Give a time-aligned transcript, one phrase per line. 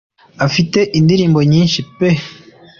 [0.45, 2.09] Afite indirimbo nyinshi pe